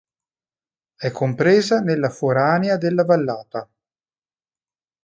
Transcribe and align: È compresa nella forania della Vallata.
È 0.95 1.11
compresa 1.11 1.77
nella 1.79 2.09
forania 2.09 2.75
della 2.77 3.05
Vallata. 3.05 3.69